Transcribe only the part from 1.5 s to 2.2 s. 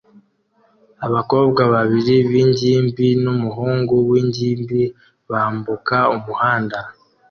babiri